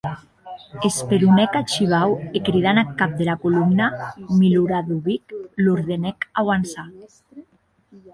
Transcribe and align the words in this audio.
Esperonèc 0.87 1.51
ath 1.59 1.71
shivau 1.73 2.09
e 2.37 2.39
cridant 2.45 2.81
ath 2.81 2.91
cap 2.99 3.11
dera 3.19 3.35
colomna, 3.43 3.87
Miloradovic, 4.39 5.23
l’ordenèc 5.63 6.17
auançar. 6.43 6.87